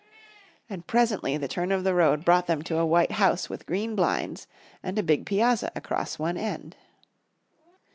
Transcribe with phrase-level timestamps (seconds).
[0.67, 3.95] And presently the turn of the road brought them to a white house with green
[3.95, 4.47] blinds
[4.81, 6.75] and a big piazza across one end.